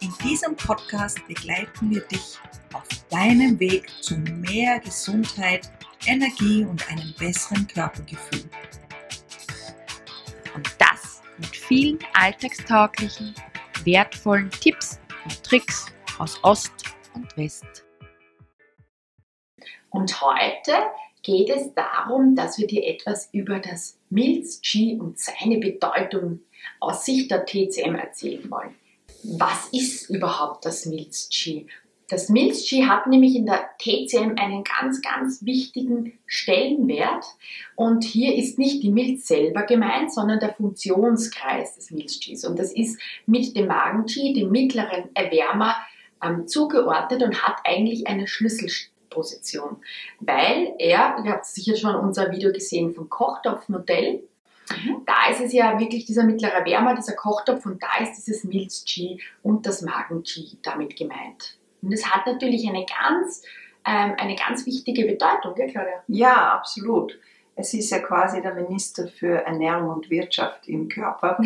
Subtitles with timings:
[0.00, 2.38] In diesem Podcast begleiten wir dich
[2.74, 5.70] auf deinem Weg zu mehr Gesundheit,
[6.06, 8.44] Energie und einem besseren Körpergefühl.
[10.54, 13.34] Und das mit vielen alltagstauglichen,
[13.84, 15.86] wertvollen Tipps und Tricks
[16.18, 16.72] aus Ost
[17.14, 17.84] und West.
[19.90, 20.72] Und heute
[21.22, 26.40] geht es darum, dass wir dir etwas über das Milz-G und seine Bedeutung
[26.80, 28.74] aus Sicht der TCM erzählen wollen.
[29.28, 31.66] Was ist überhaupt das Milz-G?
[32.08, 37.24] Das Milz-G hat nämlich in der TCM einen ganz, ganz wichtigen Stellenwert.
[37.74, 42.44] Und hier ist nicht die Milz selber gemeint, sondern der Funktionskreis des Milz-Gs.
[42.44, 45.74] Und das ist mit dem Magen-G, dem mittleren Erwärmer,
[46.22, 49.78] ähm, zugeordnet und hat eigentlich eine Schlüsselposition.
[50.20, 54.22] Weil er, ihr habt sicher schon unser Video gesehen vom Kochtopfmodell,
[54.70, 55.02] Mhm.
[55.06, 59.18] Da ist es ja wirklich dieser mittlere Wärmer, dieser Kochtopf und da ist dieses Milz-G
[59.42, 61.58] und das Magen-G damit gemeint.
[61.82, 63.42] Und es hat natürlich eine ganz,
[63.84, 66.02] ähm, eine ganz wichtige Bedeutung, gell, Claudia?
[66.08, 67.18] Ja, absolut.
[67.54, 71.38] Es ist ja quasi der Minister für Ernährung und Wirtschaft im Körper.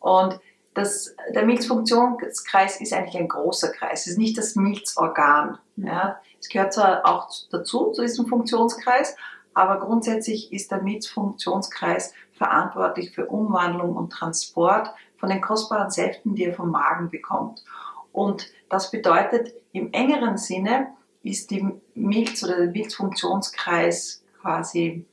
[0.00, 0.40] Und
[0.74, 4.02] das, der Milzfunktionskreis ist eigentlich ein großer Kreis.
[4.02, 5.58] Es ist nicht das Milzorgan.
[5.76, 6.20] Ja.
[6.40, 9.16] Es gehört zwar auch dazu, zu diesem Funktionskreis,
[9.54, 16.44] aber grundsätzlich ist der Milzfunktionskreis verantwortlich für Umwandlung und Transport von den kostbaren Säften, die
[16.44, 17.64] er vom Magen bekommt.
[18.12, 20.88] Und das bedeutet, im engeren Sinne
[21.22, 25.04] ist die Milz oder der Milzfunktionskreis quasi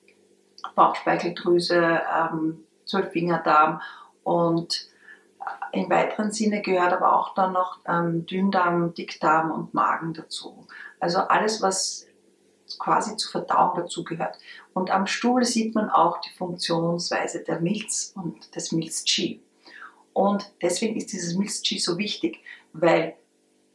[0.76, 3.82] Bauchspeicheldrüse, ähm, Zwölffingerdarm
[4.24, 4.90] und
[5.72, 10.66] im weiteren Sinne gehört aber auch dann noch ähm, Dünndarm, Dickdarm und Magen dazu.
[11.00, 12.08] Also alles, was
[12.80, 14.38] quasi zur Verdauung dazugehört.
[14.74, 19.42] Und am Stuhl sieht man auch die Funktionsweise der Milz und des Milz-Chi.
[20.14, 22.40] Und deswegen ist dieses Milz-Chi so wichtig,
[22.74, 23.16] weil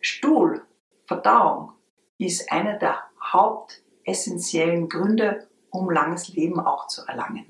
[0.00, 0.62] Stuhl,
[1.06, 1.72] Verdauung,
[2.18, 7.46] ist einer der hauptessentiellen Gründe, um langes Leben auch zu erlangen.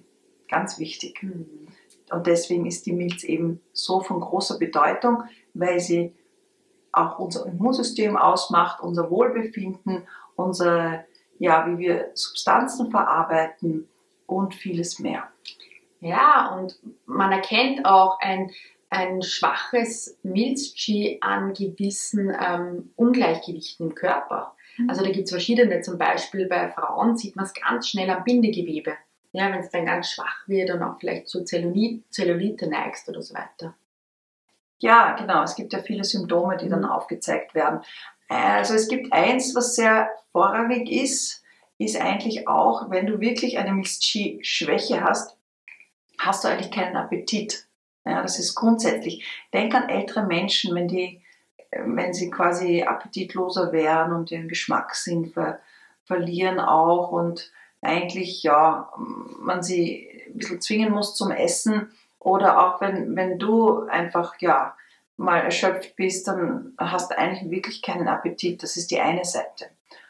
[0.49, 1.23] Ganz wichtig.
[1.23, 1.69] Mhm.
[2.11, 5.23] Und deswegen ist die Milz eben so von großer Bedeutung,
[5.55, 6.13] weil sie
[6.93, 11.05] auch unser Immunsystem ausmacht, unser Wohlbefinden, unsere
[11.41, 13.89] ja, wie wir Substanzen verarbeiten
[14.27, 15.29] und vieles mehr.
[16.01, 18.51] Ja, und man erkennt auch ein,
[18.91, 24.55] ein schwaches Milz-G an gewissen ähm, Ungleichgewichten im Körper.
[24.77, 24.91] Mhm.
[24.91, 28.23] Also da gibt es verschiedene, zum Beispiel bei Frauen sieht man es ganz schnell am
[28.23, 28.93] Bindegewebe.
[29.33, 33.23] Ja, wenn es dann ganz schwach wird und auch vielleicht zu Zellulite, Zellulite neigst oder
[33.23, 33.75] so weiter.
[34.79, 35.43] Ja, genau.
[35.43, 37.81] Es gibt ja viele Symptome, die dann aufgezeigt werden.
[38.31, 41.43] Also es gibt eins, was sehr vorrangig ist,
[41.79, 45.37] ist eigentlich auch, wenn du wirklich eine Milch-Schwäche hast,
[46.17, 47.67] hast du eigentlich keinen Appetit.
[48.05, 49.25] Ja, das ist grundsätzlich.
[49.53, 51.23] Denk an ältere Menschen, wenn die,
[51.73, 55.59] wenn sie quasi appetitloser werden und ihren Geschmackssinn ver,
[56.05, 57.51] verlieren auch und
[57.83, 58.93] eigentlich, ja,
[59.41, 64.77] man sie ein bisschen zwingen muss zum Essen oder auch wenn, wenn du einfach, ja,
[65.21, 68.63] mal erschöpft bist, dann hast du eigentlich wirklich keinen Appetit.
[68.63, 69.67] Das ist die eine Seite.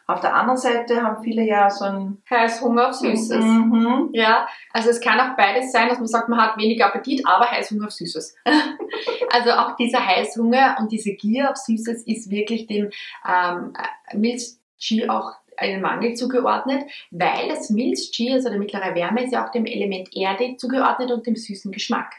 [0.06, 3.44] Auf der anderen Seite haben viele ja so ein Heißhunger auf Süßes.
[3.44, 4.10] Mhm.
[4.12, 7.48] Ja, also es kann auch beides sein, dass man sagt, man hat weniger Appetit, aber
[7.48, 8.36] Heißhunger auf Süßes.
[9.32, 12.90] also auch dieser Heißhunger und diese Gier auf Süßes ist wirklich dem
[13.28, 13.72] ähm,
[14.14, 19.52] Milch-G auch einen Mangel zugeordnet, weil das Milch-G, also der mittlere Wärme, ist ja auch
[19.52, 22.14] dem Element Erde zugeordnet und dem süßen Geschmack.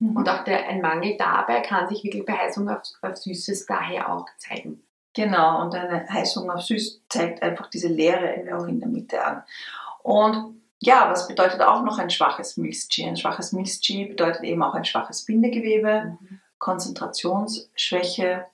[0.00, 0.16] Mhm.
[0.16, 4.12] Und auch der, ein Mangel dabei kann sich wirklich bei Heißhunger auf, auf Süßes daher
[4.12, 4.82] auch zeigen.
[5.14, 9.42] Genau, und eine Heißhunger auf Süß zeigt einfach diese Leere auch in der Mitte an.
[10.02, 13.06] Und ja, was bedeutet auch noch ein schwaches Milch-G?
[13.06, 16.40] Ein schwaches Milch-G bedeutet eben auch ein schwaches Bindegewebe, mhm.
[16.58, 18.46] Konzentrationsschwäche,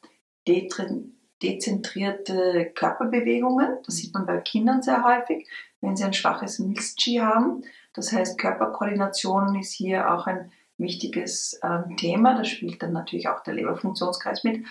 [1.42, 3.78] dezentrierte Körperbewegungen.
[3.84, 5.46] Das sieht man bei Kindern sehr häufig,
[5.80, 7.62] wenn sie ein schwaches Milch-G haben.
[7.92, 12.36] Das heißt, Körperkoordination ist hier auch ein wichtiges ähm, Thema.
[12.36, 14.64] Da spielt dann natürlich auch der Leberfunktionskreis mit.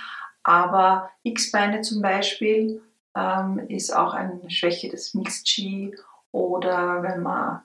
[0.43, 2.81] Aber X-Beine zum Beispiel
[3.15, 5.95] ähm, ist auch eine Schwäche des Milz-Chi
[6.31, 7.61] oder wenn man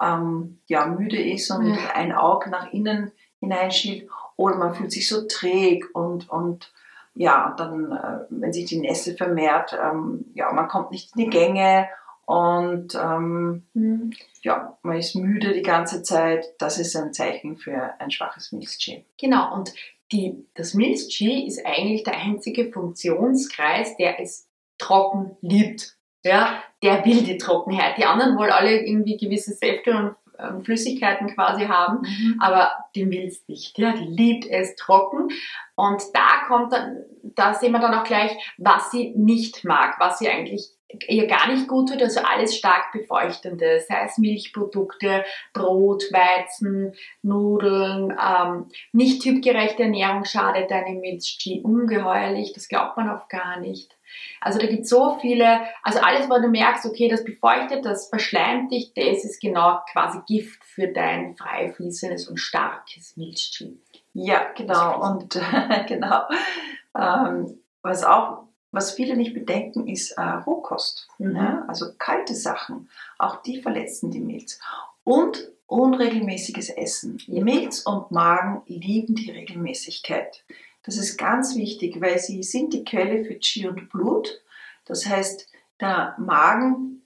[0.00, 1.76] ähm, ja, müde ist und ja.
[1.94, 6.72] ein Auge nach innen hineinschielt oder man fühlt sich so träg und, und
[7.14, 11.30] ja, dann, äh, wenn sich die Nässe vermehrt, ähm, ja, man kommt nicht in die
[11.30, 11.88] Gänge
[12.26, 14.12] und ähm, mhm.
[14.42, 16.44] ja, man ist müde die ganze Zeit.
[16.58, 19.04] Das ist ein Zeichen für ein schwaches Milzchi.
[19.18, 19.72] Genau, und
[20.10, 25.96] die, das Milzchi ist eigentlich der einzige Funktionskreis, der es trocken liebt.
[26.24, 27.96] Ja, der will die Trockenheit.
[27.96, 32.40] Die anderen wollen alle irgendwie gewisse Säfte und ähm, Flüssigkeiten quasi haben, mhm.
[32.40, 33.78] aber den will es nicht.
[33.78, 35.28] Ja, die liebt es trocken.
[35.76, 40.18] Und da kommt dann, da sehen wir dann auch gleich, was sie nicht mag, was
[40.18, 40.75] sie eigentlich
[41.08, 48.10] ihr gar nicht gut tut, also alles stark befeuchtende, sei es Milchprodukte, Brot, Weizen, Nudeln,
[48.12, 53.96] ähm, nicht typgerechte Ernährung schadet deinem Milchchi ungeheuerlich, das glaubt man oft gar nicht.
[54.40, 58.08] Also da gibt es so viele, also alles, wo du merkst, okay, das befeuchtet, das
[58.08, 63.78] verschleimt dich, das ist genau quasi Gift für dein frei fließendes und starkes Milchchi.
[64.12, 65.02] Ja, genau.
[65.02, 65.38] Und
[65.88, 66.22] genau.
[66.96, 68.45] Ähm, was auch,
[68.76, 71.08] was viele nicht bedenken, ist äh, Rohkost.
[71.18, 71.34] Mhm.
[71.34, 71.64] Ja?
[71.66, 72.88] Also kalte Sachen.
[73.18, 74.60] Auch die verletzen die Milz.
[75.02, 77.20] Und unregelmäßiges Essen.
[77.26, 80.44] Milz und Magen lieben die Regelmäßigkeit.
[80.84, 84.42] Das ist ganz wichtig, weil sie sind die Quelle für Qi und Blut.
[84.84, 85.48] Das heißt,
[85.80, 87.02] der Magen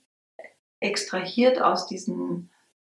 [0.80, 2.50] extrahiert aus diesen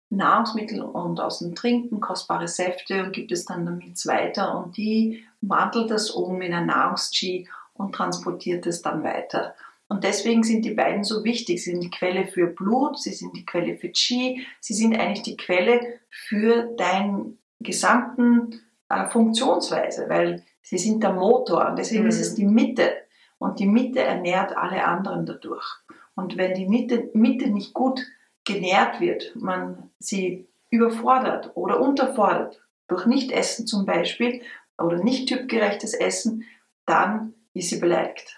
[0.10, 5.24] Nahrungsmitteln und aus dem Trinken kostbare Säfte und gibt es dann damit weiter und die
[5.42, 7.48] wandelt das um in ein Nahrungs-Qi
[7.80, 9.56] und transportiert es dann weiter.
[9.88, 11.64] Und deswegen sind die beiden so wichtig.
[11.64, 15.24] Sie sind die Quelle für Blut, sie sind die Quelle für Qi, sie sind eigentlich
[15.24, 15.82] die Quelle
[16.12, 22.10] für deinen gesamten äh, Funktionsweise, weil Sie sind der Motor und deswegen mhm.
[22.10, 22.36] ist es mhm.
[22.36, 22.98] die Mitte.
[23.40, 25.66] Und die Mitte ernährt alle anderen dadurch.
[26.14, 28.06] Und wenn die Mitte, Mitte nicht gut
[28.46, 34.42] genährt wird, man sie überfordert oder unterfordert, durch Nichtessen zum Beispiel
[34.78, 36.44] oder nicht typgerechtes Essen,
[36.86, 38.38] dann ist sie beleidigt.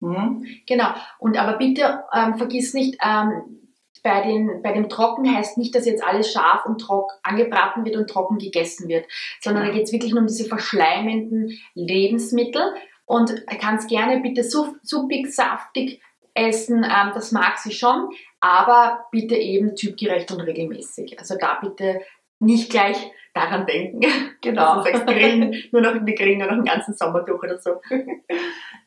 [0.00, 0.46] Mhm.
[0.66, 0.88] Genau.
[1.18, 3.64] Und aber bitte ähm, vergiss nicht, ähm,
[4.02, 7.96] bei, den, bei dem Trocken heißt nicht, dass jetzt alles scharf und trocken angebraten wird
[7.96, 9.06] und trocken gegessen wird,
[9.40, 12.74] sondern da geht es wirklich nur um diese verschleimenden Lebensmittel.
[13.06, 16.00] Und kannst gerne bitte suppig, saftig
[16.34, 18.08] essen, ähm, das mag sie schon,
[18.40, 21.18] aber bitte eben typgerecht und regelmäßig.
[21.18, 22.00] Also da bitte
[22.40, 22.96] nicht gleich
[23.34, 24.00] daran denken.
[24.40, 24.74] Genau.
[24.74, 27.80] Also sagst, grillen, nur noch, wir grillen nur noch den ganzen Sommer durch oder so.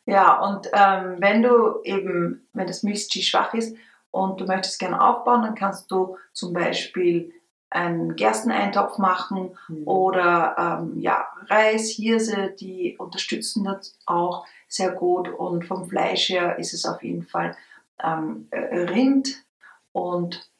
[0.06, 3.76] Ja, und ähm, wenn du eben, wenn das Milchchi schwach ist,
[4.10, 7.32] und du möchtest gerne aufbauen, dann kannst du zum Beispiel
[7.70, 9.86] einen Gersteneintopf machen mhm.
[9.86, 15.28] oder ähm, ja, Reis, Hirse, die unterstützen das auch sehr gut.
[15.28, 17.54] Und vom Fleisch her ist es auf jeden Fall
[18.02, 19.44] ähm, äh, Rind
[19.92, 20.50] und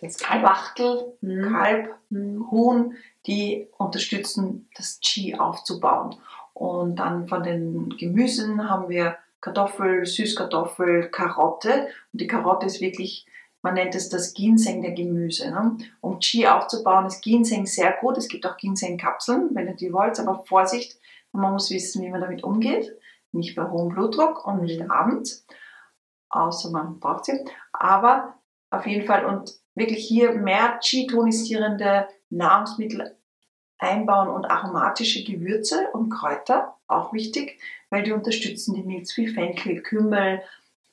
[0.00, 1.52] das Kalb, Wachtel, mhm.
[1.52, 2.50] Kalb, mhm.
[2.50, 2.94] Huhn,
[3.26, 6.16] die unterstützen das Qi aufzubauen.
[6.54, 11.88] Und dann von den Gemüsen haben wir Kartoffel, Süßkartoffel, Karotte.
[12.12, 13.26] Und die Karotte ist wirklich,
[13.62, 15.50] man nennt es das Ginseng der Gemüse.
[15.50, 15.76] Ne?
[16.00, 18.18] Um Qi aufzubauen, ist Ginseng sehr gut.
[18.18, 20.18] Es gibt auch Ginseng-Kapseln, wenn ihr die wollt.
[20.18, 20.98] Aber Vorsicht,
[21.32, 22.96] man muss wissen, wie man damit umgeht.
[23.32, 24.90] Nicht bei hohem Blutdruck und nicht mhm.
[24.90, 25.46] abends.
[26.30, 27.44] Außer man braucht sie.
[27.72, 28.34] Aber
[28.70, 33.16] auf jeden Fall und wirklich hier mehr Qi-tonisierende Nahrungsmittel
[33.78, 39.82] einbauen und aromatische Gewürze und Kräuter, auch wichtig, weil die unterstützen die Milz wie Fenchel,
[39.82, 40.42] Kümmel,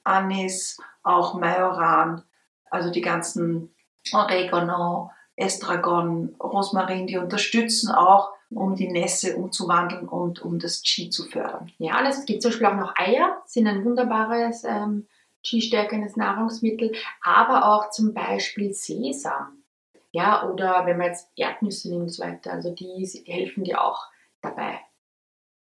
[0.03, 2.23] Anis, auch Majoran,
[2.69, 3.73] also die ganzen
[4.13, 11.25] Oregano, Estragon, Rosmarin, die unterstützen auch, um die Nässe umzuwandeln und um das Qi zu
[11.25, 11.69] fördern.
[11.79, 15.07] Ja, es gibt zum Beispiel auch noch Eier, sind ein wunderbares ähm,
[15.47, 19.63] Qi-stärkendes Nahrungsmittel, aber auch zum Beispiel Sesam.
[20.11, 23.83] Ja, oder wenn man jetzt Erdnüsse nimmt und so weiter, also die, die helfen dir
[23.83, 24.05] auch
[24.41, 24.79] dabei.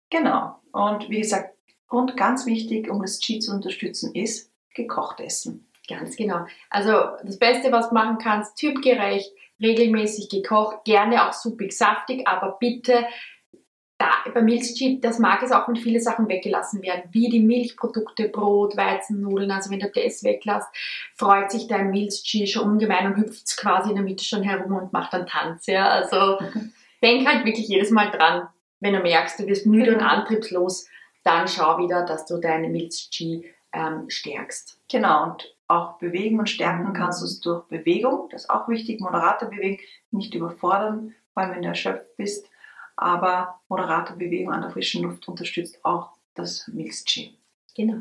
[0.10, 0.56] Genau.
[0.72, 1.56] Und wie gesagt,
[1.90, 5.72] und ganz wichtig, um das Qi zu unterstützen, ist gekocht essen.
[5.88, 6.46] Ganz genau.
[6.70, 6.92] Also
[7.24, 13.06] das Beste, was du machen kannst, typgerecht, regelmäßig gekocht, gerne auch suppig, saftig, aber bitte
[14.06, 18.30] da, bei Milchchip, das mag es auch, wenn viele Sachen weggelassen werden, wie die Milchprodukte,
[18.30, 19.52] Brot, Weizen, Nudeln.
[19.52, 20.68] Also wenn du das weglässt,
[21.16, 24.94] freut sich dein Milchchi schon ungemein und hüpft quasi in der Mitte schon herum und
[24.94, 25.68] macht dann Tanz.
[25.68, 25.88] Ja?
[25.90, 26.40] Also
[27.02, 28.48] denk halt wirklich jedes Mal dran,
[28.80, 30.12] wenn du merkst, du wirst müde und genau.
[30.12, 30.88] antriebslos,
[31.24, 34.80] dann schau wieder, dass du deine Milchchi ähm, stärkst.
[34.90, 38.30] Genau, und auch bewegen und stärken kannst du es durch Bewegung.
[38.30, 39.80] Das ist auch wichtig, moderate Bewegung,
[40.12, 42.48] nicht überfordern, vor allem wenn du erschöpft bist
[42.96, 47.38] aber moderate Bewegung an der frischen Luft unterstützt auch das Milchchi.
[47.76, 47.98] Genau.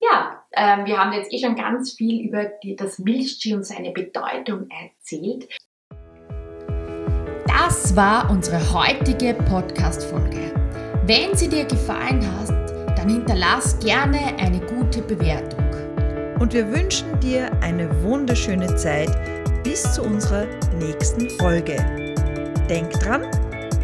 [0.00, 3.92] Ja, ähm, wir haben jetzt eh schon ganz viel über die, das Milchchi und seine
[3.92, 5.48] Bedeutung erzählt.
[7.46, 10.52] Das war unsere heutige Podcast-Folge.
[11.06, 12.50] Wenn sie dir gefallen hat,
[12.98, 15.64] dann hinterlass gerne eine gute Bewertung.
[16.38, 19.10] Und wir wünschen dir eine wunderschöne Zeit
[19.64, 20.46] bis zu unserer
[20.78, 21.76] nächsten Folge.
[22.68, 23.24] Denk dran,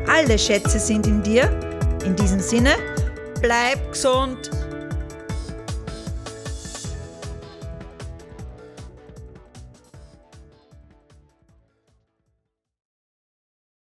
[0.06, 1.48] alle Schätze sind in dir.
[2.04, 2.74] In diesem Sinne,
[3.40, 4.50] bleib gesund